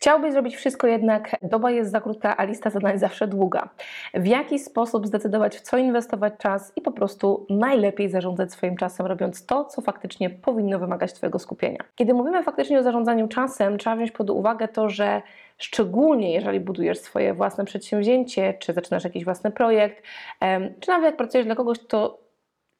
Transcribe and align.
Chciałbyś 0.00 0.32
zrobić 0.32 0.56
wszystko, 0.56 0.86
jednak 0.86 1.36
doba 1.42 1.70
jest 1.70 1.90
za 1.90 2.00
krótka, 2.00 2.36
a 2.36 2.44
lista 2.44 2.70
zadań 2.70 2.98
zawsze 2.98 3.26
długa. 3.26 3.68
W 4.14 4.26
jaki 4.26 4.58
sposób 4.58 5.06
zdecydować, 5.06 5.56
w 5.56 5.60
co 5.60 5.78
inwestować 5.78 6.32
czas 6.38 6.72
i 6.76 6.80
po 6.80 6.92
prostu 6.92 7.46
najlepiej 7.50 8.08
zarządzać 8.08 8.52
swoim 8.52 8.76
czasem, 8.76 9.06
robiąc 9.06 9.46
to, 9.46 9.64
co 9.64 9.82
faktycznie 9.82 10.30
powinno 10.30 10.78
wymagać 10.78 11.12
Twojego 11.12 11.38
skupienia. 11.38 11.78
Kiedy 11.94 12.14
mówimy 12.14 12.42
faktycznie 12.42 12.78
o 12.78 12.82
zarządzaniu 12.82 13.28
czasem, 13.28 13.78
trzeba 13.78 13.96
wziąć 13.96 14.10
pod 14.10 14.30
uwagę 14.30 14.68
to, 14.68 14.88
że 14.88 15.22
szczególnie 15.58 16.32
jeżeli 16.32 16.60
budujesz 16.60 16.98
swoje 16.98 17.34
własne 17.34 17.64
przedsięwzięcie, 17.64 18.54
czy 18.58 18.72
zaczynasz 18.72 19.04
jakiś 19.04 19.24
własny 19.24 19.50
projekt, 19.50 20.02
czy 20.80 20.88
nawet 20.88 21.04
jak 21.04 21.16
pracujesz 21.16 21.46
dla 21.46 21.54
kogoś, 21.54 21.78
to 21.78 22.18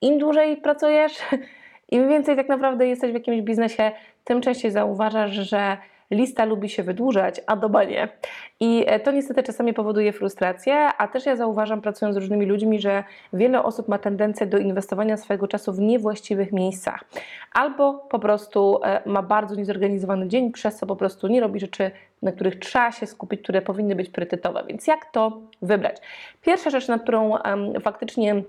im 0.00 0.18
dłużej 0.18 0.56
pracujesz, 0.56 1.12
im 1.92 2.08
więcej 2.08 2.36
tak 2.36 2.48
naprawdę 2.48 2.86
jesteś 2.86 3.10
w 3.10 3.14
jakimś 3.14 3.42
biznesie, 3.42 3.92
tym 4.24 4.40
częściej 4.40 4.70
zauważasz, 4.70 5.30
że 5.30 5.76
lista 6.10 6.44
lubi 6.44 6.68
się 6.68 6.82
wydłużać, 6.82 7.40
a 7.46 7.56
doba 7.56 7.84
nie. 7.84 8.08
I 8.60 8.84
e, 8.86 9.00
to 9.00 9.10
niestety 9.10 9.42
czasami 9.42 9.74
powoduje 9.74 10.12
frustrację, 10.12 10.74
a 10.98 11.08
też 11.08 11.26
ja 11.26 11.36
zauważam, 11.36 11.80
pracując 11.80 12.14
z 12.14 12.18
różnymi 12.18 12.46
ludźmi, 12.46 12.80
że 12.80 13.04
wiele 13.32 13.62
osób 13.62 13.88
ma 13.88 13.98
tendencję 13.98 14.46
do 14.46 14.58
inwestowania 14.58 15.16
swojego 15.16 15.48
czasu 15.48 15.72
w 15.72 15.80
niewłaściwych 15.80 16.52
miejscach. 16.52 17.04
Albo 17.52 17.94
po 17.94 18.18
prostu 18.18 18.80
e, 18.84 19.02
ma 19.06 19.22
bardzo 19.22 19.54
niezorganizowany 19.54 20.28
dzień, 20.28 20.52
przez 20.52 20.76
co 20.76 20.86
po 20.86 20.96
prostu 20.96 21.28
nie 21.28 21.40
robi 21.40 21.60
rzeczy, 21.60 21.90
na 22.22 22.32
których 22.32 22.58
trzeba 22.58 22.92
się 22.92 23.06
skupić, 23.06 23.42
które 23.42 23.62
powinny 23.62 23.96
być 23.96 24.08
priorytetowe. 24.08 24.64
Więc 24.68 24.86
jak 24.86 25.04
to 25.12 25.40
wybrać? 25.62 25.96
Pierwsza 26.42 26.70
rzecz, 26.70 26.88
na 26.88 26.98
którą 26.98 27.30
um, 27.30 27.80
faktycznie 27.80 28.42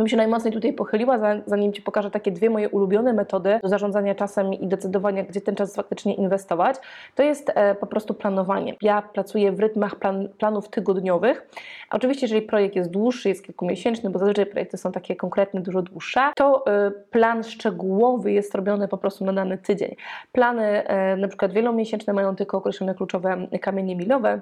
bym 0.00 0.08
się 0.08 0.16
najmocniej 0.16 0.54
tutaj 0.54 0.72
pochyliła, 0.72 1.18
zanim 1.46 1.72
Ci 1.72 1.82
pokażę 1.82 2.10
takie 2.10 2.32
dwie 2.32 2.50
moje 2.50 2.68
ulubione 2.68 3.12
metody 3.12 3.58
do 3.62 3.68
zarządzania 3.68 4.14
czasem 4.14 4.54
i 4.54 4.66
decydowania, 4.66 5.22
gdzie 5.22 5.40
ten 5.40 5.54
czas 5.54 5.76
faktycznie 5.76 6.14
inwestować, 6.14 6.76
to 7.14 7.22
jest 7.22 7.52
e, 7.54 7.74
po 7.74 7.86
prostu 7.86 8.14
planowanie. 8.14 8.74
Ja 8.82 9.02
pracuję 9.02 9.52
w 9.52 9.60
rytmach 9.60 9.96
plan, 9.96 10.28
planów 10.38 10.68
tygodniowych. 10.68 11.48
Oczywiście, 11.90 12.26
jeżeli 12.26 12.42
projekt 12.42 12.76
jest 12.76 12.90
dłuższy, 12.90 13.28
jest 13.28 13.44
kilkumiesięczny, 13.44 14.10
bo 14.10 14.18
zazwyczaj 14.18 14.46
projekty 14.46 14.76
są 14.76 14.92
takie 14.92 15.16
konkretne, 15.16 15.60
dużo 15.60 15.82
dłuższe, 15.82 16.20
to 16.36 16.66
e, 16.66 16.90
plan 16.90 17.44
szczegółowy 17.44 18.32
jest 18.32 18.54
robiony 18.54 18.88
po 18.88 18.98
prostu 18.98 19.24
na 19.24 19.32
dany 19.32 19.58
tydzień. 19.58 19.96
Plany 20.32 20.88
e, 20.88 21.16
na 21.16 21.28
przykład 21.28 21.52
wielomiesięczne 21.52 22.12
mają 22.12 22.36
tylko 22.36 22.58
określone 22.58 22.94
kluczowe 22.94 23.46
kamienie 23.60 23.96
milowe, 23.96 24.40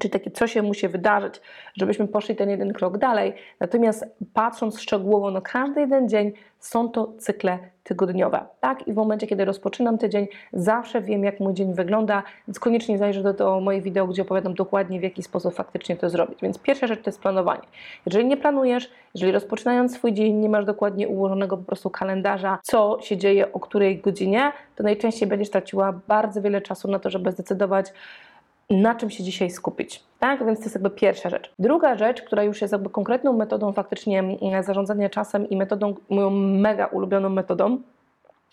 czy 0.00 0.08
takie, 0.08 0.30
co 0.30 0.46
się 0.46 0.62
musi 0.62 0.88
wydarzyć, 0.88 1.40
żebyśmy 1.74 2.08
poszli 2.08 2.36
ten 2.36 2.50
jeden 2.50 2.72
krok 2.72 2.98
dalej. 2.98 3.34
Natomiast 3.60 4.04
patrząc 4.34 4.80
szczegółowo 4.80 5.30
na 5.30 5.40
każdy 5.40 5.80
jeden 5.80 6.08
dzień, 6.08 6.32
są 6.58 6.88
to 6.88 7.12
cykle 7.18 7.58
tygodniowe. 7.82 8.44
Tak? 8.60 8.88
I 8.88 8.92
w 8.92 8.96
momencie, 8.96 9.26
kiedy 9.26 9.44
rozpoczynam 9.44 9.98
tydzień, 9.98 10.26
zawsze 10.52 11.00
wiem, 11.00 11.24
jak 11.24 11.40
mój 11.40 11.54
dzień 11.54 11.74
wygląda, 11.74 12.22
więc 12.48 12.60
koniecznie 12.60 12.98
zajrzę 12.98 13.22
do, 13.22 13.32
do 13.32 13.60
mojej 13.60 13.82
wideo, 13.82 14.06
gdzie 14.06 14.22
opowiadam 14.22 14.54
dokładnie, 14.54 15.00
w 15.00 15.02
jaki 15.02 15.22
sposób 15.22 15.54
faktycznie 15.54 15.96
to 15.96 16.10
zrobić. 16.10 16.38
Więc 16.42 16.58
pierwsza 16.58 16.86
rzecz 16.86 17.02
to 17.02 17.10
jest 17.10 17.20
planowanie. 17.20 17.62
Jeżeli 18.06 18.26
nie 18.26 18.36
planujesz, 18.36 18.90
jeżeli 19.14 19.32
rozpoczynając 19.32 19.94
swój 19.94 20.12
dzień 20.12 20.34
nie 20.34 20.48
masz 20.48 20.64
dokładnie 20.64 21.08
ułożonego 21.08 21.56
po 21.56 21.64
prostu 21.64 21.90
kalendarza, 21.90 22.58
co 22.62 22.98
się 23.00 23.16
dzieje 23.16 23.52
o 23.52 23.60
której 23.60 23.98
godzinie, 23.98 24.52
to 24.76 24.82
najczęściej 24.82 25.28
będziesz 25.28 25.50
traciła 25.50 26.00
bardzo 26.08 26.42
wiele 26.42 26.60
czasu 26.60 26.90
na 26.90 26.98
to, 26.98 27.10
żeby 27.10 27.32
zdecydować, 27.32 27.92
na 28.70 28.94
czym 28.94 29.10
się 29.10 29.24
dzisiaj 29.24 29.50
skupić. 29.50 30.02
Tak, 30.18 30.46
więc 30.46 30.58
to 30.58 30.64
jest 30.64 30.74
jakby 30.74 30.90
pierwsza 30.90 31.28
rzecz. 31.28 31.52
Druga 31.58 31.96
rzecz, 31.96 32.22
która 32.22 32.42
już 32.42 32.60
jest 32.60 32.72
jakby 32.72 32.90
konkretną 32.90 33.32
metodą 33.32 33.72
faktycznie 33.72 34.18
mm, 34.18 34.62
zarządzania 34.62 35.10
czasem 35.10 35.48
i 35.48 35.56
metodą, 35.56 35.94
moją 36.10 36.30
mega 36.30 36.86
ulubioną 36.86 37.28
metodą, 37.28 37.78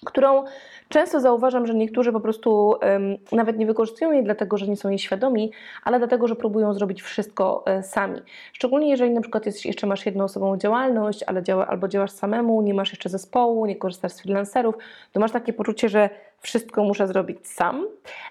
którą 0.05 0.43
często 0.89 1.19
zauważam, 1.19 1.67
że 1.67 1.73
niektórzy 1.73 2.11
po 2.11 2.19
prostu 2.19 2.67
um, 2.81 3.17
nawet 3.31 3.57
nie 3.57 3.65
wykorzystują 3.65 4.11
jej 4.11 4.23
dlatego, 4.23 4.57
że 4.57 4.67
nie 4.67 4.77
są 4.77 4.89
jej 4.89 4.99
świadomi, 4.99 5.51
ale 5.83 5.99
dlatego, 5.99 6.27
że 6.27 6.35
próbują 6.35 6.73
zrobić 6.73 7.01
wszystko 7.01 7.63
e, 7.65 7.83
sami. 7.83 8.19
Szczególnie 8.53 8.89
jeżeli 8.89 9.11
na 9.11 9.21
przykład 9.21 9.65
jeszcze 9.65 9.87
masz 9.87 10.05
jednoosobową 10.05 10.57
działalność, 10.57 11.23
ale 11.23 11.43
działa, 11.43 11.67
albo 11.67 11.87
działasz 11.87 12.11
samemu, 12.11 12.61
nie 12.61 12.73
masz 12.73 12.89
jeszcze 12.89 13.09
zespołu, 13.09 13.65
nie 13.65 13.75
korzystasz 13.75 14.11
z 14.11 14.21
freelancerów, 14.21 14.75
to 15.11 15.19
masz 15.19 15.31
takie 15.31 15.53
poczucie, 15.53 15.89
że 15.89 16.09
wszystko 16.41 16.83
muszę 16.83 17.07
zrobić 17.07 17.47
sam 17.47 17.87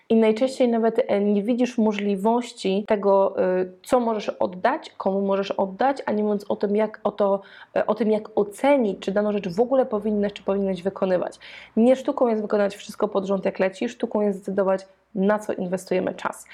i 0.09 0.16
najczęściej 0.16 0.69
nawet 0.69 1.00
e, 1.06 1.21
nie 1.21 1.43
widzisz 1.43 1.78
możliwości 1.78 2.84
tego, 2.88 3.34
e, 3.38 3.66
co 3.82 4.00
możesz 4.00 4.28
oddać, 4.28 4.91
komu 4.91 5.21
możesz 5.21 5.50
oddać, 5.50 6.03
a 6.06 6.12
nie 6.12 6.22
mówiąc 6.22 6.44
o 6.48 6.56
tym, 6.56 6.76
jak, 6.76 7.00
o, 7.04 7.12
to, 7.12 7.41
e, 7.76 7.87
o 7.87 7.94
tym, 7.94 8.10
jak 8.10 8.28
ocenić, 8.34 8.98
czy 8.98 9.12
daną 9.12 9.32
rzecz 9.32 9.48
w 9.48 9.60
ogóle 9.60 9.87
powinnaś, 9.87 10.32
czy 10.32 10.43
powinnaś 10.43 10.82
wykonywać. 10.82 11.38
Nie 11.76 11.97
sztuką 11.97 12.28
jest 12.28 12.43
wykonać 12.43 12.76
wszystko 12.76 13.09
pod 13.09 13.25
rząd, 13.25 13.44
jak 13.44 13.59
leci, 13.59 13.88
sztuką 13.88 14.21
jest 14.21 14.38
zdecydować, 14.38 14.87
na 15.15 15.38
co 15.38 15.53
inwestujemy 15.53 16.15
czas. 16.15 16.47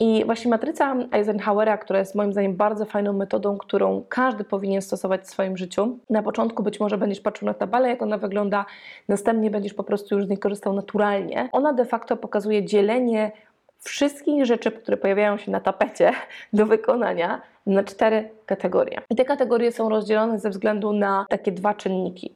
I 0.00 0.24
właśnie 0.24 0.50
matryca 0.50 0.96
Eisenhowera, 1.12 1.78
która 1.78 1.98
jest 1.98 2.14
moim 2.14 2.32
zdaniem 2.32 2.56
bardzo 2.56 2.84
fajną 2.84 3.12
metodą, 3.12 3.58
którą 3.58 4.04
każdy 4.08 4.44
powinien 4.44 4.82
stosować 4.82 5.20
w 5.20 5.30
swoim 5.30 5.56
życiu. 5.56 5.98
Na 6.10 6.22
początku 6.22 6.62
być 6.62 6.80
może 6.80 6.98
będziesz 6.98 7.20
patrzył 7.20 7.46
na 7.46 7.54
tabelę, 7.54 7.88
jak 7.88 8.02
ona 8.02 8.18
wygląda, 8.18 8.64
następnie 9.08 9.50
będziesz 9.50 9.74
po 9.74 9.84
prostu 9.84 10.14
już 10.14 10.24
z 10.24 10.28
niej 10.28 10.38
korzystał 10.38 10.72
naturalnie. 10.72 11.48
Ona 11.52 11.72
de 11.72 11.84
facto 11.84 12.16
pokazuje 12.16 12.64
dzielenie 12.64 13.32
wszystkich 13.78 14.46
rzeczy, 14.46 14.72
które 14.72 14.96
pojawiają 14.96 15.36
się 15.36 15.50
na 15.50 15.60
tapecie 15.60 16.12
do 16.52 16.66
wykonania 16.66 17.42
na 17.66 17.84
cztery 17.84 18.30
kategorie. 18.46 19.00
I 19.10 19.16
te 19.16 19.24
kategorie 19.24 19.72
są 19.72 19.88
rozdzielone 19.88 20.38
ze 20.38 20.50
względu 20.50 20.92
na 20.92 21.26
takie 21.28 21.52
dwa 21.52 21.74
czynniki: 21.74 22.34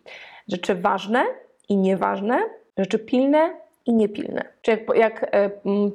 rzeczy 0.48 0.74
ważne 0.74 1.24
i 1.68 1.76
nieważne, 1.76 2.38
rzeczy 2.78 2.98
pilne 2.98 3.63
i 3.86 3.94
niepilne. 3.94 4.44
Czy 4.62 4.70
jak, 4.70 4.80
jak 4.96 5.26
e, 5.34 5.50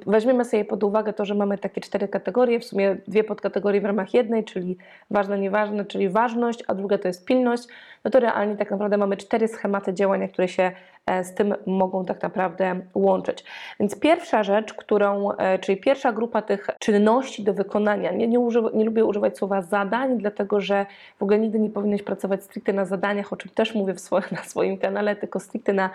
weźmiemy 0.08 0.46
sobie 0.46 0.66
pod 0.66 0.84
uwagę 0.84 1.14
to, 1.14 1.26
że 1.26 1.36
mamy 1.36 1.58
takie 1.58 1.82
cztery 1.82 2.08
kategorie, 2.08 2.60
w 2.60 2.66
sumie 2.66 2.98
dwie 3.08 3.24
podkategorie 3.24 3.82
w 3.82 3.86
ramach 3.86 4.14
jednej, 4.14 4.44
czyli 4.44 4.78
ważne, 5.12 5.40
nieważne, 5.40 5.86
czyli 5.86 6.10
ważność, 6.10 6.64
a 6.68 6.76
druga 6.76 6.98
to 6.98 7.08
jest 7.08 7.26
pilność, 7.26 7.64
no 8.04 8.12
to 8.12 8.20
realnie 8.20 8.56
tak 8.56 8.72
naprawdę 8.72 8.98
mamy 8.98 9.18
cztery 9.18 9.48
schematy 9.48 9.94
działania, 9.94 10.28
które 10.28 10.48
się 10.48 10.72
e, 11.06 11.24
z 11.24 11.34
tym 11.34 11.56
mogą 11.66 12.06
tak 12.06 12.24
naprawdę 12.24 12.80
łączyć. 12.96 13.44
Więc 13.80 14.00
pierwsza 14.00 14.44
rzecz, 14.44 14.74
którą, 14.74 15.32
e, 15.32 15.60
czyli 15.60 15.78
pierwsza 15.78 16.12
grupa 16.12 16.42
tych 16.42 16.68
czynności 16.80 17.44
do 17.44 17.54
wykonania, 17.54 18.12
nie, 18.12 18.28
nie, 18.28 18.40
nie 18.74 18.86
lubię 18.86 19.06
używać 19.06 19.38
słowa 19.38 19.62
zadań, 19.62 20.18
dlatego 20.18 20.62
że 20.62 20.86
w 21.20 21.24
ogóle 21.24 21.40
nigdy 21.40 21.60
nie 21.60 21.70
powinieneś 21.70 22.04
pracować 22.04 22.44
stricte 22.44 22.74
na 22.74 22.86
zadaniach, 22.86 23.34
o 23.34 23.38
czym 23.38 23.52
też 23.52 23.76
mówię 23.76 23.96
swoim, 23.98 24.24
na 24.32 24.44
swoim 24.44 24.78
kanale, 24.78 25.16
tylko 25.16 25.40
stricte 25.40 25.74
na 25.74 25.90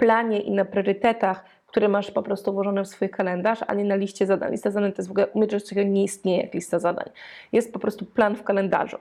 planie 0.00 0.40
i 0.40 0.50
na 0.50 0.64
priorytetach, 0.64 1.44
które 1.70 1.88
masz 1.88 2.10
po 2.10 2.22
prostu 2.22 2.52
włożone 2.52 2.84
w 2.84 2.88
swój 2.88 3.08
kalendarz, 3.10 3.58
a 3.66 3.74
nie 3.74 3.84
na 3.84 3.94
liście 3.94 4.26
zadań. 4.26 4.52
Lista 4.52 4.70
zadań 4.70 4.92
to 4.92 5.02
jest 5.02 5.08
w 5.08 5.10
ogóle 5.10 5.26
że 5.50 5.60
coś 5.60 5.78
nie 5.86 6.04
istnieje 6.04 6.42
jak 6.42 6.54
lista 6.54 6.78
zadań. 6.78 7.10
Jest 7.52 7.72
po 7.72 7.78
prostu 7.78 8.04
plan 8.04 8.36
w 8.36 8.42
kalendarzu. 8.42 8.96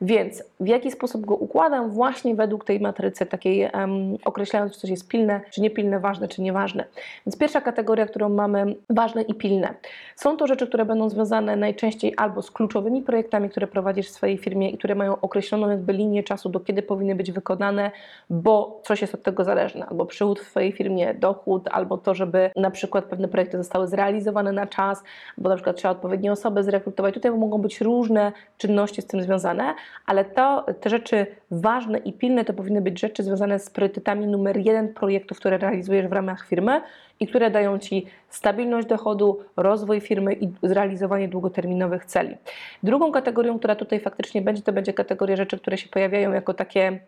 Więc 0.00 0.44
w 0.60 0.66
jaki 0.66 0.90
sposób 0.90 1.26
go 1.26 1.34
układam? 1.34 1.90
Właśnie 1.90 2.34
według 2.34 2.64
tej 2.64 2.80
matrycy, 2.80 3.26
takiej 3.26 3.70
um, 3.74 4.16
określając, 4.24 4.72
czy 4.72 4.80
coś 4.80 4.90
jest 4.90 5.08
pilne, 5.08 5.40
czy 5.50 5.60
niepilne, 5.60 6.00
ważne, 6.00 6.28
czy 6.28 6.42
nieważne. 6.42 6.84
Więc 7.26 7.38
pierwsza 7.38 7.60
kategoria, 7.60 8.06
którą 8.06 8.28
mamy, 8.28 8.74
ważne 8.90 9.22
i 9.22 9.34
pilne. 9.34 9.74
Są 10.16 10.36
to 10.36 10.46
rzeczy, 10.46 10.66
które 10.66 10.84
będą 10.84 11.08
związane 11.08 11.56
najczęściej 11.56 12.14
albo 12.16 12.42
z 12.42 12.50
kluczowymi 12.50 13.02
projektami, 13.02 13.50
które 13.50 13.66
prowadzisz 13.66 14.06
w 14.06 14.10
swojej 14.10 14.38
firmie 14.38 14.70
i 14.70 14.78
które 14.78 14.94
mają 14.94 15.20
określoną 15.20 15.70
jakby 15.70 15.92
linię 15.92 16.22
czasu, 16.22 16.48
do 16.48 16.60
kiedy 16.60 16.82
powinny 16.82 17.14
być 17.14 17.32
wykonane, 17.32 17.90
bo 18.30 18.80
coś 18.84 19.00
jest 19.00 19.14
od 19.14 19.22
tego 19.22 19.44
zależne, 19.44 19.86
albo 19.86 20.06
przychód 20.06 20.40
w 20.40 20.48
swojej 20.48 20.72
firmie, 20.72 21.14
dochód, 21.14 21.68
albo 21.70 21.98
to, 21.98 22.11
żeby 22.14 22.50
na 22.56 22.70
przykład 22.70 23.04
pewne 23.04 23.28
projekty 23.28 23.58
zostały 23.58 23.88
zrealizowane 23.88 24.52
na 24.52 24.66
czas, 24.66 25.02
bo 25.38 25.48
na 25.48 25.56
przykład 25.56 25.76
trzeba 25.76 25.92
odpowiednie 25.92 26.32
osoby 26.32 26.64
zrekrutować. 26.64 27.14
Tutaj 27.14 27.30
mogą 27.30 27.58
być 27.58 27.80
różne 27.80 28.32
czynności 28.58 29.02
z 29.02 29.06
tym 29.06 29.22
związane, 29.22 29.74
ale 30.06 30.24
to, 30.24 30.66
te 30.80 30.90
rzeczy 30.90 31.26
ważne 31.50 31.98
i 31.98 32.12
pilne 32.12 32.44
to 32.44 32.52
powinny 32.52 32.80
być 32.80 33.00
rzeczy 33.00 33.22
związane 33.22 33.58
z 33.58 33.70
priorytetami 33.70 34.26
numer 34.26 34.56
jeden 34.56 34.94
projektów, 34.94 35.38
które 35.38 35.58
realizujesz 35.58 36.06
w 36.06 36.12
ramach 36.12 36.46
firmy 36.46 36.80
i 37.20 37.26
które 37.26 37.50
dają 37.50 37.78
Ci 37.78 38.06
stabilność 38.28 38.88
dochodu, 38.88 39.40
rozwój 39.56 40.00
firmy 40.00 40.34
i 40.34 40.52
zrealizowanie 40.62 41.28
długoterminowych 41.28 42.04
celi. 42.04 42.36
Drugą 42.82 43.12
kategorią, 43.12 43.58
która 43.58 43.76
tutaj 43.76 44.00
faktycznie 44.00 44.42
będzie, 44.42 44.62
to 44.62 44.72
będzie 44.72 44.92
kategoria 44.92 45.36
rzeczy, 45.36 45.58
które 45.58 45.78
się 45.78 45.88
pojawiają 45.88 46.32
jako 46.32 46.54
takie 46.54 47.00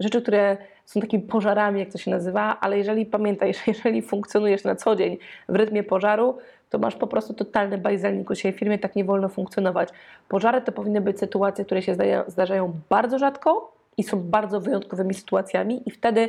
rzeczy, 0.00 0.22
które 0.22 0.56
są 0.84 1.00
takimi 1.00 1.22
pożarami, 1.22 1.80
jak 1.80 1.90
to 1.90 1.98
się 1.98 2.10
nazywa, 2.10 2.60
ale 2.60 2.78
jeżeli 2.78 3.06
pamiętaj, 3.06 3.54
że 3.54 3.60
jeżeli 3.66 4.02
funkcjonujesz 4.02 4.64
na 4.64 4.76
co 4.76 4.96
dzień 4.96 5.18
w 5.48 5.56
rytmie 5.56 5.82
pożaru, 5.82 6.38
to 6.70 6.78
masz 6.78 6.96
po 6.96 7.06
prostu 7.06 7.34
totalny 7.34 7.78
bajzelnik 7.78 8.30
u 8.30 8.34
siebie 8.34 8.56
w 8.56 8.58
firmie, 8.58 8.78
tak 8.78 8.96
nie 8.96 9.04
wolno 9.04 9.28
funkcjonować. 9.28 9.88
Pożary 10.28 10.60
to 10.60 10.72
powinny 10.72 11.00
być 11.00 11.18
sytuacje, 11.18 11.64
które 11.64 11.82
się 11.82 11.96
zdarzają 12.26 12.72
bardzo 12.88 13.18
rzadko, 13.18 13.72
i 13.96 14.02
są 14.02 14.22
bardzo 14.22 14.60
wyjątkowymi 14.60 15.14
sytuacjami 15.14 15.82
i 15.86 15.90
wtedy 15.90 16.28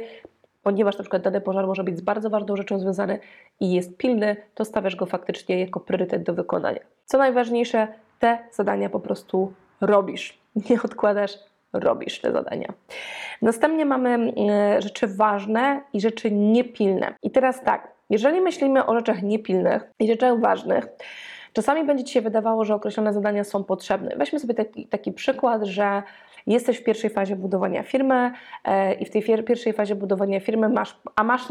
ponieważ 0.63 0.97
na 0.97 1.03
przykład 1.03 1.21
dany 1.21 1.41
pożar 1.41 1.67
może 1.67 1.83
być 1.83 1.97
z 1.97 2.01
bardzo 2.01 2.29
ważną 2.29 2.55
rzeczą 2.55 2.79
związany 2.79 3.19
i 3.59 3.71
jest 3.71 3.97
pilny, 3.97 4.35
to 4.55 4.65
stawiasz 4.65 4.95
go 4.95 5.05
faktycznie 5.05 5.59
jako 5.59 5.79
priorytet 5.79 6.23
do 6.23 6.33
wykonania. 6.33 6.79
Co 7.05 7.17
najważniejsze, 7.17 7.87
te 8.19 8.37
zadania 8.51 8.89
po 8.89 8.99
prostu 8.99 9.53
robisz. 9.81 10.39
Nie 10.69 10.81
odkładasz, 10.81 11.31
robisz 11.73 12.21
te 12.21 12.31
zadania. 12.31 12.73
Następnie 13.41 13.85
mamy 13.85 14.33
e, 14.49 14.81
rzeczy 14.81 15.07
ważne 15.07 15.81
i 15.93 16.01
rzeczy 16.01 16.31
niepilne. 16.31 17.13
I 17.23 17.31
teraz 17.31 17.63
tak, 17.63 17.91
jeżeli 18.09 18.41
myślimy 18.41 18.85
o 18.85 18.95
rzeczach 18.95 19.23
niepilnych 19.23 19.91
i 19.99 20.07
rzeczach 20.07 20.39
ważnych, 20.39 20.87
czasami 21.53 21.85
będzie 21.85 22.03
Ci 22.03 22.13
się 22.13 22.21
wydawało, 22.21 22.65
że 22.65 22.75
określone 22.75 23.13
zadania 23.13 23.43
są 23.43 23.63
potrzebne. 23.63 24.15
Weźmy 24.17 24.39
sobie 24.39 24.53
taki, 24.53 24.87
taki 24.87 25.11
przykład, 25.11 25.63
że 25.63 26.03
jesteś 26.47 26.77
w 26.77 26.83
pierwszej 26.83 27.09
fazie 27.09 27.35
budowania 27.35 27.83
firmy 27.83 28.31
e, 28.65 28.93
i 28.93 29.05
w 29.05 29.09
tej 29.09 29.23
pierwszej 29.23 29.73
fazie 29.73 29.95
budowania 29.95 30.39
firmy 30.39 30.69
masz, 30.69 30.99
a 31.15 31.23
masz, 31.23 31.41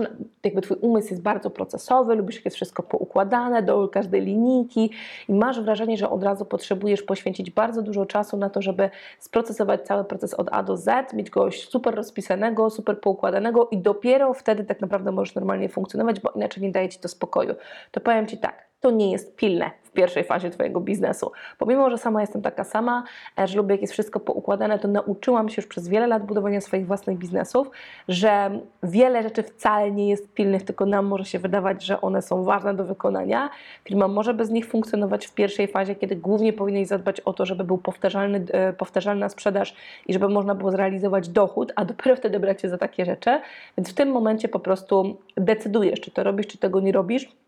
jakby 0.45 0.61
twój 0.63 0.77
umysł 0.81 1.11
jest 1.11 1.23
bardzo 1.23 1.51
procesowy, 1.51 2.15
lubisz 2.15 2.37
jak 2.37 2.45
jest 2.45 2.57
wszystko 2.57 2.83
poukładane 2.83 3.63
do 3.63 3.89
każdej 3.89 4.21
linijki 4.21 4.91
i 5.29 5.35
masz 5.35 5.61
wrażenie, 5.61 5.97
że 5.97 6.11
od 6.11 6.23
razu 6.23 6.45
potrzebujesz 6.45 7.03
poświęcić 7.03 7.51
bardzo 7.51 7.83
dużo 7.83 8.07
czasu 8.07 8.37
na 8.37 8.51
to, 8.51 8.63
żeby 8.63 8.91
sprocesować 9.19 9.83
cały 9.83 10.05
proces 10.05 10.35
od 10.35 10.49
A 10.53 10.63
do 10.63 10.77
Z, 10.77 11.13
mieć 11.13 11.31
go 11.31 11.51
super 11.51 11.95
rozpisanego, 11.95 12.71
super 12.71 13.01
poukładanego 13.01 13.69
i 13.71 13.79
dopiero 13.79 14.35
wtedy 14.35 14.65
tak 14.65 14.81
naprawdę 14.81 15.13
możesz 15.13 15.35
normalnie 15.35 15.69
funkcjonować, 15.69 16.21
bo 16.21 16.31
inaczej 16.31 16.63
nie 16.63 16.71
daje 16.71 16.89
Ci 16.89 16.99
to 16.99 17.09
spokoju. 17.09 17.55
To 17.91 18.01
powiem 18.01 18.27
Ci 18.27 18.39
tak, 18.39 18.72
to 18.83 18.91
nie 18.91 19.13
jest 19.13 19.37
pilne 19.37 19.71
w 19.83 19.95
pierwszej 19.95 20.25
fazie 20.25 20.51
Twojego 20.51 20.81
biznesu. 20.81 21.33
Pomimo, 21.59 21.91
że 21.91 21.99
sama 21.99 22.21
jestem 22.21 22.43
taka 22.43 22.65
sama, 22.65 23.05
e, 23.39 23.47
że 23.47 23.57
lubię 23.57 23.75
jak 23.75 23.81
jest 23.81 23.93
wszystko 23.93 24.21
poukładane, 24.21 24.79
to 24.79 24.89
nauczyłam 24.89 25.49
się 25.49 25.63
już 25.63 25.67
przez 25.67 25.89
wiele 25.89 26.07
lat 26.07 26.27
budowania 26.27 26.61
swoich 26.61 26.87
własnych 26.87 27.19
biznesów, 27.19 27.71
że 28.09 28.61
wiele 28.83 29.23
rzeczy 29.23 29.43
wcale 29.43 29.91
nie 29.91 30.09
jest 30.09 30.33
pilnych, 30.35 30.63
tylko 30.63 30.87
nam 30.87 31.07
może 31.07 31.25
się 31.25 31.39
wydawać, 31.39 31.85
że 31.85 32.01
one 32.01 32.23
są 32.23 32.45
ważne 32.45 32.75
do 32.75 32.85
wykonania. 32.85 33.51
Firma 33.85 34.09
może 34.09 34.35
bez 34.35 34.51
nich 34.51 34.67
funkcjonować 34.67 35.27
w 35.27 35.35
pierwszej 35.35 35.69
fazie, 35.69 35.95
kiedy 35.95 36.17
głównie 36.17 36.53
powinieneś 36.53 36.89
zadbać 36.89 37.21
o 37.21 37.33
to, 37.33 37.47
żeby 37.47 37.65
był 37.65 37.79
powtarzalny, 37.79 38.45
e, 38.53 38.73
powtarzalna 38.73 39.29
sprzedaż 39.29 39.75
i 40.07 40.13
żeby 40.13 40.29
można 40.29 40.55
było 40.55 40.71
zrealizować 40.71 41.29
dochód, 41.29 41.73
a 41.77 41.85
dopiero 41.85 42.17
wtedy 42.17 42.41
brać 42.41 42.63
się 42.63 42.69
za 42.69 42.79
takie 42.79 43.05
rzeczy. 43.05 43.41
Więc 43.79 43.91
w 43.91 43.95
tym 43.95 44.11
momencie 44.11 44.49
po 44.49 44.61
prostu 44.61 45.17
decydujesz, 45.37 46.01
czy 46.01 46.11
to 46.11 46.25
robisz, 46.25 46.47
czy 46.47 46.59
tego 46.59 46.81
nie 46.81 46.93
robisz 46.93 47.42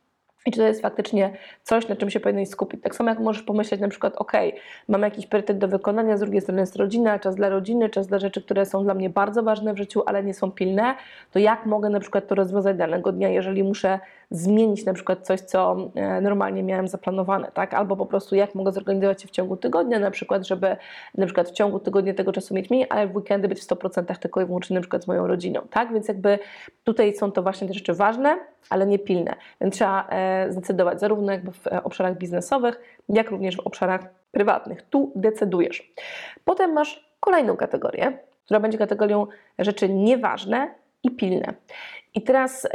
i 0.46 0.50
czy 0.50 0.58
to 0.58 0.66
jest 0.66 0.82
faktycznie 0.82 1.30
coś, 1.62 1.88
na 1.88 1.96
czym 1.96 2.10
się 2.10 2.20
powinieneś 2.20 2.48
skupić. 2.48 2.82
Tak 2.82 2.94
samo 2.94 3.10
jak 3.10 3.18
możesz 3.18 3.42
pomyśleć 3.42 3.80
na 3.80 3.88
przykład, 3.88 4.14
ok, 4.16 4.32
mam 4.88 5.02
jakiś 5.02 5.26
priorytet 5.26 5.58
do 5.58 5.68
wykonania, 5.68 6.16
z 6.16 6.20
drugiej 6.20 6.40
strony 6.40 6.60
jest 6.60 6.76
rodzina, 6.76 7.18
czas 7.18 7.36
dla 7.36 7.48
rodziny, 7.48 7.88
czas 7.88 8.06
dla 8.06 8.18
rzeczy, 8.18 8.42
które 8.42 8.66
są 8.66 8.84
dla 8.84 8.94
mnie 8.94 9.10
bardzo 9.10 9.42
ważne 9.42 9.74
w 9.74 9.78
życiu, 9.78 10.02
ale 10.06 10.24
nie 10.24 10.34
są 10.34 10.52
pilne, 10.52 10.94
to 11.32 11.38
jak 11.38 11.66
mogę 11.66 11.90
na 11.90 12.00
przykład 12.00 12.28
to 12.28 12.34
rozwiązać 12.34 12.76
danego 12.76 13.12
dnia, 13.12 13.28
jeżeli 13.28 13.62
muszę 13.62 14.00
zmienić 14.30 14.84
na 14.84 14.92
przykład 14.94 15.26
coś, 15.26 15.40
co 15.40 15.76
e, 15.94 16.20
normalnie 16.20 16.62
miałem 16.62 16.88
zaplanowane, 16.88 17.50
tak? 17.54 17.74
Albo 17.74 17.96
po 17.96 18.06
prostu 18.06 18.34
jak 18.34 18.54
mogę 18.54 18.72
zorganizować 18.72 19.22
się 19.22 19.28
w 19.28 19.30
ciągu 19.30 19.56
tygodnia, 19.56 19.98
na 19.98 20.10
przykład, 20.10 20.46
żeby 20.46 20.76
na 21.14 21.26
przykład 21.26 21.48
w 21.48 21.52
ciągu 21.52 21.78
tygodnia 21.78 22.14
tego 22.14 22.32
czasu 22.32 22.54
mieć 22.54 22.70
mniej, 22.70 22.86
ale 22.90 23.06
w 23.06 23.16
weekendy 23.16 23.48
być 23.48 23.60
w 23.60 23.66
100% 23.66 24.18
tylko 24.18 24.40
i 24.40 24.44
wyłącznie 24.44 24.74
na 24.74 24.80
przykład 24.80 25.04
z 25.04 25.06
moją 25.06 25.26
rodziną, 25.26 25.60
tak? 25.70 25.92
Więc 25.92 26.08
jakby 26.08 26.38
tutaj 26.84 27.14
są 27.14 27.32
to 27.32 27.42
właśnie 27.42 27.68
te 27.68 27.74
rzeczy 27.74 27.94
ważne, 27.94 28.38
ale 28.70 28.86
nie 28.86 28.98
pilne. 28.98 29.34
Więc 29.60 29.74
trzeba 29.74 30.08
e, 30.08 30.52
zdecydować 30.52 31.00
zarówno 31.00 31.32
jakby 31.32 31.52
w 31.52 31.66
e, 31.66 31.84
obszarach 31.84 32.18
biznesowych, 32.18 32.80
jak 33.08 33.30
również 33.30 33.56
w 33.56 33.66
obszarach 33.66 34.00
prywatnych. 34.32 34.82
Tu 34.82 35.12
decydujesz. 35.14 35.92
Potem 36.44 36.72
masz 36.72 37.14
kolejną 37.20 37.56
kategorię, 37.56 38.18
która 38.44 38.60
będzie 38.60 38.78
kategorią 38.78 39.26
rzeczy 39.58 39.88
nieważne 39.88 40.74
i 41.02 41.10
pilne. 41.10 41.54
I 42.14 42.22
teraz 42.22 42.68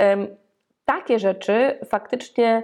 takie 0.86 1.20
rzeczy 1.20 1.80
faktycznie 1.86 2.64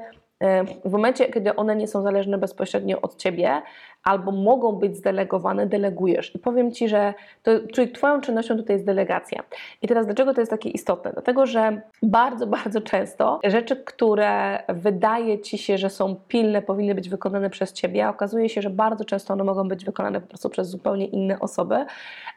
w 0.86 0.92
momencie, 0.92 1.26
kiedy 1.26 1.56
one 1.56 1.76
nie 1.76 1.88
są 1.88 2.02
zależne 2.02 2.38
bezpośrednio 2.38 3.02
od 3.02 3.16
ciebie, 3.16 3.62
albo 4.06 4.32
mogą 4.32 4.72
być 4.72 4.98
zdelegowane, 4.98 5.68
delegujesz. 5.68 6.36
I 6.36 6.40
powiem 6.40 6.72
Ci, 6.72 6.90
że 6.90 7.14
to, 7.44 7.52
czyli 7.74 7.92
Twoją 7.92 8.22
czynnością 8.22 8.58
tutaj 8.58 8.76
jest 8.76 8.86
delegacja. 8.86 9.44
I 9.82 9.88
teraz 9.88 10.06
dlaczego 10.06 10.34
to 10.34 10.42
jest 10.42 10.52
takie 10.52 10.70
istotne? 10.70 11.12
Dlatego, 11.12 11.46
że 11.46 11.82
bardzo, 12.04 12.48
bardzo 12.48 12.82
często 12.82 13.40
rzeczy, 13.44 13.76
które 13.76 14.64
wydaje 14.70 15.40
Ci 15.40 15.58
się, 15.58 15.78
że 15.78 15.90
są 15.90 16.16
pilne, 16.28 16.62
powinny 16.62 16.96
być 16.96 17.10
wykonane 17.10 17.50
przez 17.50 17.74
Ciebie, 17.74 18.06
a 18.06 18.10
okazuje 18.10 18.50
się, 18.50 18.62
że 18.62 18.70
bardzo 18.70 19.06
często 19.06 19.34
one 19.34 19.44
mogą 19.44 19.68
być 19.68 19.86
wykonane 19.86 20.22
po 20.22 20.28
prostu 20.28 20.50
przez 20.50 20.70
zupełnie 20.70 21.06
inne 21.06 21.40
osoby, 21.40 21.86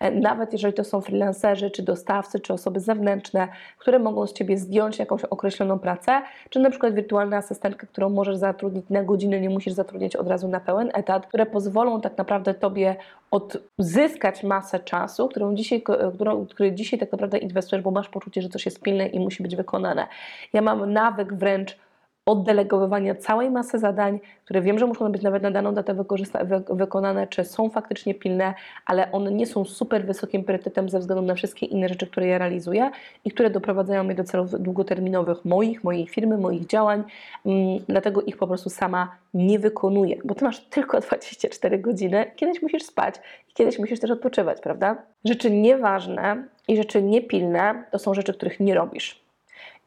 e, 0.00 0.11
nawet 0.11 0.53
jeżeli 0.53 0.75
to 0.75 0.85
są 0.85 1.00
freelancerzy, 1.00 1.71
czy 1.71 1.82
dostawcy, 1.82 2.41
czy 2.41 2.53
osoby 2.53 2.81
zewnętrzne, 2.81 3.49
które 3.79 3.99
mogą 3.99 4.26
z 4.26 4.32
Ciebie 4.32 4.59
zdjąć 4.59 4.99
jakąś 4.99 5.25
określoną 5.25 5.79
pracę, 5.79 6.23
czy 6.50 6.61
na 6.61 6.71
przykład 6.71 6.94
wirtualna 6.94 7.37
asystentkę, 7.37 7.87
którą 7.87 8.09
możesz 8.09 8.37
zatrudnić 8.37 8.85
na 8.91 9.05
godzinę, 9.05 9.41
nie 9.41 9.50
musisz 9.50 9.73
zatrudniać 9.73 10.17
od 10.17 10.29
razu 10.29 10.49
na 10.49 10.61
pełen 10.61 10.91
etat, 10.94 11.26
które 11.26 11.47
pozwolą 11.58 12.00
tak 12.00 12.19
naprawdę 12.19 12.55
Tobie 12.55 12.96
odzyskać 13.31 14.43
masę 14.43 14.81
czasu, 14.81 15.28
którą 15.28 15.55
dzisiaj, 15.55 15.82
którą, 16.14 16.46
który 16.46 16.72
dzisiaj 16.72 16.99
tak 16.99 17.12
naprawdę 17.12 17.38
inwestujesz, 17.38 17.84
bo 17.84 17.90
masz 17.90 18.08
poczucie, 18.08 18.43
że 18.43 18.49
coś 18.49 18.66
jest 18.66 18.82
pilne 18.82 19.06
i 19.06 19.20
musi 19.20 19.43
być 19.43 19.56
wykonane. 19.56 20.06
Ja 20.52 20.62
mam 20.62 20.93
nawyk 20.93 21.34
wręcz 21.34 21.76
oddelegowywania 22.28 23.14
całej 23.14 23.50
masy 23.50 23.78
zadań, 23.78 24.20
które 24.44 24.62
wiem, 24.62 24.78
że 24.78 24.86
muszą 24.86 25.12
być 25.12 25.22
nawet 25.22 25.42
na 25.42 25.50
daną 25.50 25.75
datę 25.75 26.04
wykonane, 26.70 27.26
czy 27.26 27.44
są 27.44 27.70
faktycznie 27.70 28.14
pilne, 28.14 28.54
ale 28.86 29.12
one 29.12 29.32
nie 29.32 29.46
są 29.46 29.64
super 29.64 30.06
wysokim 30.06 30.44
priorytetem 30.44 30.88
ze 30.88 30.98
względu 30.98 31.25
na 31.25 31.34
wszystkie 31.34 31.66
inne 31.66 31.88
rzeczy, 31.88 32.06
które 32.06 32.26
ja 32.26 32.38
realizuję 32.38 32.90
i 33.25 33.30
które 33.30 33.50
doprowadzają 33.50 34.04
mnie 34.04 34.14
do 34.14 34.25
celów 34.25 34.62
długoterminowych 34.62 35.44
moich, 35.44 35.84
mojej 35.84 36.06
firmy, 36.06 36.38
moich 36.38 36.66
działań, 36.66 37.04
mm, 37.46 37.78
dlatego 37.88 38.22
ich 38.22 38.36
po 38.36 38.46
prostu 38.46 38.70
sama 38.70 39.16
nie 39.34 39.58
wykonuję, 39.58 40.16
bo 40.25 40.34
ty 40.34 40.44
masz 40.44 40.60
tylko 40.60 41.00
24 41.08 41.78
godziny, 41.78 42.30
kiedyś 42.36 42.62
musisz 42.62 42.82
spać 42.82 43.14
i 43.50 43.54
kiedyś 43.54 43.78
musisz 43.78 44.00
też 44.00 44.10
odpoczywać, 44.10 44.60
prawda? 44.60 44.96
Rzeczy 45.25 45.50
nieważne 45.50 46.44
i 46.69 46.76
rzeczy 46.76 47.02
niepilne 47.02 47.84
to 47.90 47.98
są 47.98 48.14
rzeczy, 48.14 48.34
których 48.34 48.60
nie 48.60 48.75
robisz. 48.75 49.28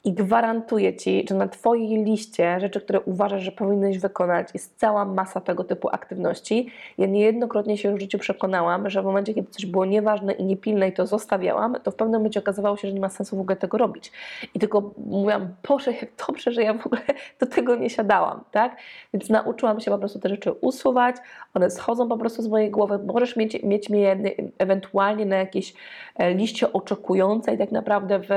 I 0.03 0.13
gwarantuję 0.13 0.95
Ci, 0.95 1.25
że 1.29 1.35
na 1.35 1.47
Twojej 1.47 2.03
liście 2.03 2.59
rzeczy, 2.59 2.81
które 2.81 2.99
uważasz, 2.99 3.43
że 3.43 3.51
powinieneś 3.51 3.97
wykonać, 3.97 4.47
jest 4.53 4.77
cała 4.77 5.05
masa 5.05 5.41
tego 5.41 5.63
typu 5.63 5.89
aktywności. 5.91 6.67
Ja 6.97 7.07
niejednokrotnie 7.07 7.77
się 7.77 7.95
w 7.95 7.99
życiu 7.99 8.19
przekonałam, 8.19 8.89
że 8.89 9.01
w 9.01 9.05
momencie, 9.05 9.33
kiedy 9.33 9.51
coś 9.51 9.65
było 9.65 9.85
nieważne 9.85 10.33
i 10.33 10.43
niepilne 10.43 10.87
i 10.87 10.93
to 10.93 11.07
zostawiałam, 11.07 11.77
to 11.83 11.91
w 11.91 11.95
pewnym 11.95 12.19
momencie 12.19 12.39
okazywało 12.39 12.77
się, 12.77 12.87
że 12.87 12.93
nie 12.93 12.99
ma 12.99 13.09
sensu 13.09 13.37
w 13.37 13.39
ogóle 13.39 13.55
tego 13.55 13.77
robić. 13.77 14.11
I 14.53 14.59
tylko 14.59 14.91
mówiłam, 14.97 15.47
Boże, 15.69 15.91
jak 15.91 16.09
dobrze, 16.27 16.51
że 16.51 16.63
ja 16.63 16.73
w 16.73 16.85
ogóle 16.85 17.01
do 17.39 17.45
tego 17.45 17.75
nie 17.75 17.89
siadałam, 17.89 18.43
tak? 18.51 18.77
Więc 19.13 19.29
nauczyłam 19.29 19.79
się 19.79 19.91
po 19.91 19.97
prostu 19.97 20.19
te 20.19 20.29
rzeczy 20.29 20.51
usuwać, 20.51 21.15
one 21.53 21.69
schodzą 21.69 22.09
po 22.09 22.17
prostu 22.17 22.41
z 22.41 22.47
mojej 22.47 22.71
głowy. 22.71 22.99
Możesz 23.05 23.35
mieć, 23.35 23.63
mieć 23.63 23.89
mnie 23.89 24.17
ewentualnie 24.57 25.25
na 25.25 25.35
jakiejś 25.35 25.73
e, 26.15 26.33
liście 26.33 26.73
oczekującej 26.73 27.57
tak 27.57 27.71
naprawdę 27.71 28.19
w, 28.19 28.29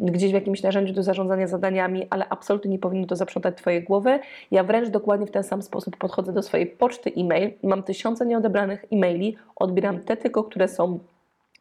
gdzieś 0.00 0.30
w 0.30 0.34
jakimś 0.34 0.62
narzędziu 0.62 0.94
do 0.94 1.07
zarządzania 1.08 1.46
zadaniami, 1.46 2.06
ale 2.10 2.28
absolutnie 2.28 2.70
nie 2.70 2.78
powinno 2.78 3.06
to 3.06 3.16
zaprzątać 3.16 3.56
Twojej 3.56 3.84
głowy. 3.84 4.18
Ja 4.50 4.64
wręcz 4.64 4.88
dokładnie 4.88 5.26
w 5.26 5.30
ten 5.30 5.42
sam 5.42 5.62
sposób 5.62 5.96
podchodzę 5.96 6.32
do 6.32 6.42
swojej 6.42 6.66
poczty 6.66 7.12
e-mail. 7.16 7.52
Mam 7.62 7.82
tysiące 7.82 8.26
nieodebranych 8.26 8.84
e-maili, 8.92 9.36
odbieram 9.56 10.00
te 10.00 10.16
tylko, 10.16 10.44
które 10.44 10.68
są 10.68 10.98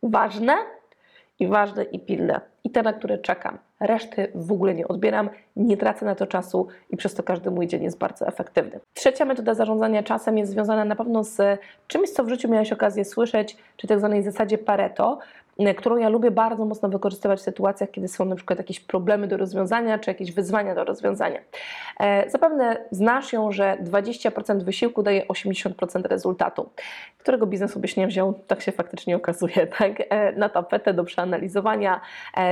ważne 0.03 0.53
i 1.39 1.47
ważne 1.47 1.83
i 1.83 1.99
pilne. 1.99 2.41
I 2.63 2.69
te, 2.69 2.83
na 2.83 2.93
które 2.93 3.17
czekam. 3.17 3.57
Reszty 3.79 4.31
w 4.35 4.51
ogóle 4.51 4.73
nie 4.73 4.87
odbieram, 4.87 5.29
nie 5.55 5.77
tracę 5.77 6.05
na 6.05 6.15
to 6.15 6.27
czasu 6.27 6.67
i 6.89 6.97
przez 6.97 7.13
to 7.13 7.23
każdy 7.23 7.51
mój 7.51 7.67
dzień 7.67 7.83
jest 7.83 7.97
bardzo 7.97 8.27
efektywny. 8.27 8.79
Trzecia 8.93 9.25
metoda 9.25 9.53
zarządzania 9.53 10.03
czasem 10.03 10.37
jest 10.37 10.51
związana 10.51 10.85
na 10.85 10.95
pewno 10.95 11.23
z 11.23 11.59
czymś, 11.87 12.09
co 12.09 12.23
w 12.23 12.29
życiu 12.29 12.49
miałeś 12.49 12.71
okazję 12.71 13.05
słyszeć, 13.05 13.57
czy 13.77 13.87
tak 13.87 13.99
zwanej 13.99 14.23
zasadzie 14.23 14.57
Pareto, 14.57 15.19
którą 15.77 15.97
ja 15.97 16.09
lubię 16.09 16.31
bardzo 16.31 16.65
mocno 16.65 16.89
wykorzystywać 16.89 17.39
w 17.39 17.41
sytuacjach, 17.41 17.91
kiedy 17.91 18.07
są 18.07 18.25
na 18.25 18.35
przykład 18.35 18.59
jakieś 18.59 18.79
problemy 18.79 19.27
do 19.27 19.37
rozwiązania, 19.37 19.99
czy 19.99 20.11
jakieś 20.11 20.31
wyzwania 20.31 20.75
do 20.75 20.83
rozwiązania. 20.83 21.39
E, 21.99 22.29
zapewne 22.29 22.77
znasz 22.91 23.33
ją, 23.33 23.51
że 23.51 23.77
20% 23.83 24.63
wysiłku 24.63 25.03
daje 25.03 25.25
80% 25.25 26.07
rezultatu. 26.07 26.69
Którego 27.17 27.45
biznesu 27.45 27.79
byś 27.79 27.97
nie 27.97 28.07
wziął, 28.07 28.33
tak 28.47 28.61
się 28.61 28.71
faktycznie 28.71 29.15
okazuje, 29.15 29.67
tak? 29.79 30.03
E, 30.09 30.31
na 30.31 30.49
tapetę 30.49 30.93
do 30.93 31.03
przeanalizowania, 31.03 32.01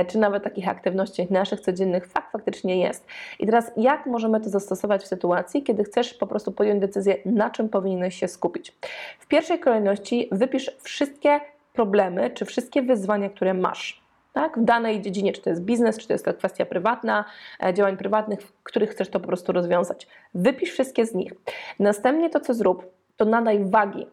czy 0.08 0.18
nawet 0.18 0.44
takich 0.44 0.68
aktywności 0.68 1.26
naszych 1.30 1.60
codziennych, 1.60 2.06
fakt 2.06 2.32
faktycznie 2.32 2.80
jest. 2.80 3.06
I 3.38 3.46
teraz 3.46 3.70
jak 3.76 4.06
możemy 4.06 4.40
to 4.40 4.48
zastosować 4.48 5.02
w 5.02 5.06
sytuacji, 5.06 5.62
kiedy 5.62 5.84
chcesz 5.84 6.14
po 6.14 6.26
prostu 6.26 6.52
podjąć 6.52 6.80
decyzję, 6.80 7.16
na 7.24 7.50
czym 7.50 7.68
powinieneś 7.68 8.20
się 8.20 8.28
skupić? 8.28 8.72
W 9.18 9.26
pierwszej 9.26 9.58
kolejności 9.58 10.28
wypisz 10.32 10.70
wszystkie 10.82 11.40
problemy, 11.76 12.30
czy 12.30 12.44
wszystkie 12.44 12.82
wyzwania, 12.82 13.30
które 13.30 13.54
masz 13.54 14.06
tak, 14.32 14.58
w 14.58 14.64
danej 14.64 15.00
dziedzinie, 15.00 15.32
czy 15.32 15.42
to 15.42 15.50
jest 15.50 15.62
biznes, 15.62 15.98
czy 15.98 16.06
to 16.06 16.12
jest 16.12 16.24
to 16.24 16.34
kwestia 16.34 16.66
prywatna, 16.66 17.24
e, 17.64 17.74
działań 17.74 17.96
prywatnych, 17.96 18.40
w 18.40 18.62
których 18.62 18.90
chcesz 18.90 19.08
to 19.08 19.20
po 19.20 19.26
prostu 19.26 19.52
rozwiązać. 19.52 20.06
Wypisz 20.34 20.70
wszystkie 20.70 21.06
z 21.06 21.14
nich. 21.14 21.32
Następnie 21.78 22.30
to, 22.30 22.40
co 22.40 22.54
zrób, 22.54 22.86
to 23.16 23.24
nadaj 23.24 23.64
wagi 23.64 24.06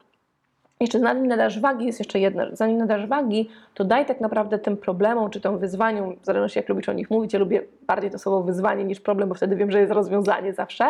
Jeszcze 0.83 0.99
zanim 0.99 1.27
nadasz 1.27 1.59
wagi, 1.59 1.85
jest 1.85 1.99
jeszcze 1.99 2.19
rzecz. 2.19 2.33
Zanim 2.53 2.77
nadasz 2.77 3.07
wagi, 3.07 3.49
to 3.73 3.83
daj 3.83 4.05
tak 4.05 4.21
naprawdę 4.21 4.59
tym 4.59 4.77
problemom 4.77 5.29
czy 5.29 5.41
tym 5.41 5.59
wyzwaniom, 5.59 6.15
w 6.21 6.25
zależności 6.25 6.59
jak 6.59 6.69
lubisz 6.69 6.89
o 6.89 6.93
nich 6.93 7.09
mówić, 7.09 7.33
ja 7.33 7.39
lubię 7.39 7.61
bardziej 7.87 8.11
to 8.11 8.19
słowo 8.19 8.43
wyzwanie 8.43 8.83
niż 8.83 8.99
problem, 8.99 9.29
bo 9.29 9.35
wtedy 9.35 9.55
wiem, 9.55 9.71
że 9.71 9.79
jest 9.79 9.91
rozwiązanie 9.91 10.53
zawsze. 10.53 10.85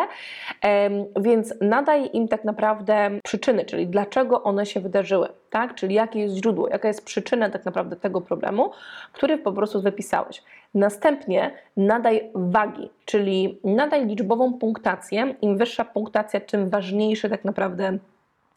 Więc 1.20 1.54
nadaj 1.60 2.10
im 2.12 2.28
tak 2.28 2.44
naprawdę 2.44 3.10
przyczyny, 3.24 3.64
czyli 3.64 3.86
dlaczego 3.86 4.42
one 4.42 4.66
się 4.66 4.80
wydarzyły, 4.80 5.28
tak? 5.50 5.74
Czyli 5.74 5.94
jakie 5.94 6.20
jest 6.20 6.34
źródło, 6.34 6.68
jaka 6.68 6.88
jest 6.88 7.04
przyczyna 7.04 7.50
tak 7.50 7.64
naprawdę 7.64 7.96
tego 7.96 8.20
problemu, 8.20 8.70
który 9.12 9.38
po 9.38 9.52
prostu 9.52 9.82
wypisałeś. 9.82 10.42
Następnie 10.74 11.50
nadaj 11.76 12.30
wagi, 12.34 12.90
czyli 13.04 13.58
nadaj 13.64 14.06
liczbową 14.06 14.52
punktację. 14.52 15.34
Im 15.42 15.58
wyższa 15.58 15.84
punktacja, 15.84 16.40
tym 16.40 16.68
ważniejszy 16.68 17.30
tak 17.30 17.44
naprawdę 17.44 17.98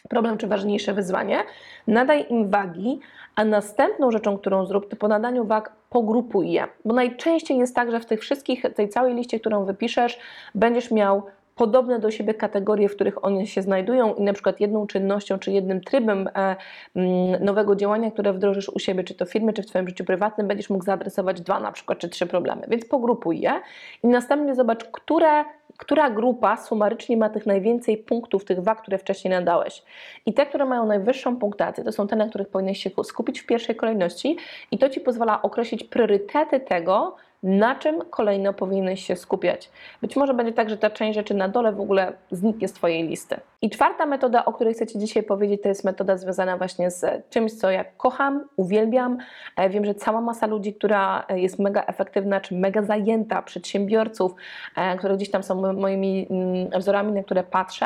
problem 0.10 0.38
czy 0.38 0.48
ważniejsze 0.48 0.94
wyzwanie. 0.94 1.38
Nadaj 1.88 2.26
im 2.30 2.50
wagi, 2.50 3.00
a 3.36 3.46
następną 3.46 4.12
rzeczą, 4.12 4.38
którą 4.38 4.66
zrób, 4.66 4.90
to 4.90 4.96
po 4.96 5.08
nadaniu 5.08 5.46
wag 5.46 5.72
pogrupuj 5.90 6.52
je. 6.52 6.68
Bo 6.86 6.94
najczęściej 6.94 7.58
jest 7.58 7.76
tak, 7.76 7.92
że 7.92 8.00
w 8.00 8.06
tych 8.06 8.22
wszystkich, 8.22 8.64
tej 8.76 8.90
całej 8.90 9.16
liście, 9.16 9.40
którą 9.40 9.66
wypiszesz, 9.66 10.20
będziesz 10.56 10.92
miał 10.92 11.24
podobne 11.58 12.00
do 12.00 12.12
siebie 12.12 12.34
kategorie, 12.34 12.90
w 12.90 12.96
których 12.96 13.26
one 13.26 13.46
się 13.46 13.62
znajdują 13.62 14.14
i 14.14 14.24
na 14.24 14.34
przykład 14.34 14.60
jedną 14.60 14.88
czynnością 14.88 15.40
czy 15.40 15.52
jednym 15.52 15.82
trybem 15.82 16.30
e, 16.36 16.56
mm, 16.96 17.44
nowego 17.46 17.76
działania, 17.76 18.12
które 18.12 18.34
wdrożysz 18.34 18.70
u 18.70 18.80
siebie, 18.80 19.04
czy 19.04 19.16
to 19.16 19.26
w 19.26 19.32
firmie, 19.32 19.54
czy 19.54 19.64
w 19.64 19.66
Twoim 19.66 19.88
życiu 19.88 20.06
prywatnym, 20.06 20.48
będziesz 20.48 20.70
mógł 20.70 20.84
zaadresować 20.84 21.42
dwa 21.42 21.60
na 21.60 21.72
przykład, 21.72 22.00
czy 22.00 22.10
trzy 22.10 22.26
problemy. 22.26 22.62
Więc 22.68 22.86
pogrupuj 22.86 23.40
je 23.40 23.54
i 24.04 24.08
następnie 24.08 24.56
zobacz, 24.56 24.84
które, 24.84 25.46
która 25.78 26.10
grupa 26.10 26.58
sumarycznie 26.58 27.18
ma 27.18 27.30
tych 27.30 27.46
najwięcej 27.46 27.98
punktów, 27.98 28.46
tych 28.46 28.64
wag, 28.64 28.82
które 28.82 28.98
wcześniej 28.98 29.32
nadałeś. 29.32 29.84
I 30.26 30.34
te, 30.34 30.46
które 30.46 30.66
mają 30.66 30.86
najwyższą 30.86 31.38
punktację, 31.38 31.84
to 31.84 31.92
są 31.92 32.08
te, 32.08 32.16
na 32.16 32.30
których 32.30 32.48
powinieneś 32.48 32.84
się 32.84 32.90
skupić 33.04 33.40
w 33.40 33.46
pierwszej 33.46 33.76
kolejności 33.76 34.38
i 34.72 34.78
to 34.78 34.90
Ci 34.90 35.00
pozwala 35.00 35.42
określić 35.42 35.84
priorytety 35.84 36.60
tego, 36.60 37.16
na 37.44 37.76
czym 37.76 38.02
kolejno 38.10 38.54
powinieneś 38.54 39.06
się 39.06 39.16
skupiać. 39.16 39.70
Być 40.02 40.16
może 40.16 40.34
będzie 40.34 40.54
tak, 40.54 40.70
że 40.70 40.78
ta 40.78 40.90
część 40.90 41.16
rzeczy 41.16 41.34
na 41.34 41.48
dole 41.50 41.72
w 41.72 41.80
ogóle 41.82 42.14
zniknie 42.32 42.68
z 42.68 42.74
Twojej 42.74 43.08
listy. 43.08 43.40
I 43.62 43.70
czwarta 43.70 44.06
metoda, 44.06 44.46
o 44.46 44.54
której 44.54 44.74
chcę 44.74 44.88
Ci 44.88 45.00
dzisiaj 45.00 45.24
powiedzieć, 45.24 45.62
to 45.62 45.70
jest 45.70 45.84
metoda 45.84 46.18
związana 46.18 46.58
właśnie 46.58 46.92
z 46.92 47.30
czymś, 47.30 47.54
co 47.54 47.72
ja 47.72 47.84
kocham, 47.98 48.44
uwielbiam. 48.56 49.18
E, 49.56 49.70
Wiem, 49.70 49.86
że 49.86 49.96
cała 49.96 50.22
masa 50.22 50.48
ludzi, 50.48 50.74
która 50.74 51.26
jest 51.30 51.60
mega 51.60 51.84
efektywna, 51.84 52.42
czy 52.42 52.56
mega 52.56 52.82
zajęta, 52.82 53.42
przedsiębiorców, 53.42 54.36
e, 54.76 54.98
które 54.98 55.16
gdzieś 55.16 55.32
tam 55.32 55.44
są 55.44 55.56
mo- 55.56 55.74
moimi 55.74 56.28
mm, 56.30 56.70
wzorami, 56.80 57.12
na 57.12 57.24
które 57.24 57.44
patrzę, 57.44 57.86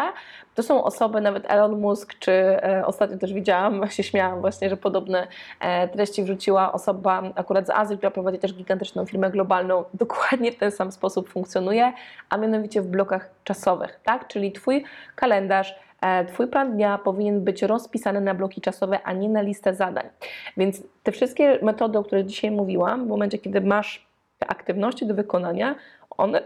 to 0.55 0.63
są 0.63 0.83
osoby, 0.83 1.21
nawet 1.21 1.51
Elon 1.51 1.79
Musk, 1.79 2.13
czy 2.19 2.31
e, 2.31 2.83
ostatnio 2.85 3.17
też 3.17 3.33
widziałam, 3.33 3.87
się 3.89 4.03
śmiałam 4.03 4.41
właśnie, 4.41 4.69
że 4.69 4.77
podobne 4.77 5.27
e, 5.59 5.87
treści 5.87 6.23
wrzuciła 6.23 6.73
osoba 6.73 7.23
akurat 7.35 7.67
z 7.67 7.69
Azji, 7.69 7.97
która 7.97 8.11
prowadzi 8.11 8.39
też 8.39 8.53
gigantyczną 8.53 9.05
firmę 9.05 9.29
globalną, 9.41 9.83
dokładnie 9.93 10.51
w 10.51 10.55
ten 10.55 10.71
sam 10.71 10.91
sposób 10.91 11.29
funkcjonuje, 11.29 11.93
a 12.29 12.37
mianowicie 12.37 12.81
w 12.81 12.87
blokach 12.87 13.29
czasowych, 13.43 13.99
tak? 14.03 14.27
Czyli 14.27 14.51
Twój 14.51 14.83
kalendarz, 15.15 15.75
e, 16.01 16.25
Twój 16.25 16.47
plan 16.47 16.73
dnia 16.73 16.97
powinien 16.97 17.43
być 17.43 17.61
rozpisany 17.61 18.21
na 18.21 18.33
bloki 18.33 18.61
czasowe, 18.61 18.99
a 19.03 19.13
nie 19.13 19.29
na 19.29 19.41
listę 19.41 19.73
zadań. 19.73 20.09
Więc 20.57 20.83
te 21.03 21.11
wszystkie 21.11 21.59
metody, 21.61 21.97
o 21.97 22.03
których 22.03 22.25
dzisiaj 22.25 22.51
mówiłam, 22.51 23.05
w 23.05 23.07
momencie, 23.07 23.37
kiedy 23.37 23.61
masz 23.61 24.07
te 24.39 24.47
aktywności 24.47 25.05
do 25.05 25.15
wykonania, 25.15 25.75
one 26.09 26.41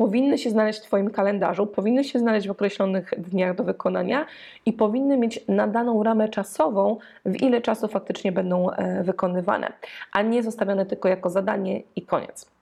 powinny 0.00 0.38
się 0.38 0.50
znaleźć 0.50 0.78
w 0.80 0.82
Twoim 0.82 1.10
kalendarzu, 1.10 1.66
powinny 1.66 2.04
się 2.04 2.18
znaleźć 2.18 2.48
w 2.48 2.50
określonych 2.50 3.14
dniach 3.18 3.56
do 3.56 3.64
wykonania 3.64 4.26
i 4.66 4.72
powinny 4.72 5.16
mieć 5.16 5.40
nadaną 5.48 6.02
ramę 6.02 6.28
czasową, 6.28 6.98
w 7.24 7.42
ile 7.42 7.60
czasu 7.60 7.88
faktycznie 7.88 8.32
będą 8.32 8.70
e, 8.70 9.02
wykonywane, 9.02 9.72
a 10.12 10.22
nie 10.22 10.42
zostawione 10.42 10.86
tylko 10.86 11.08
jako 11.08 11.30
zadanie 11.30 11.82
i 11.96 12.02
koniec. 12.02 12.50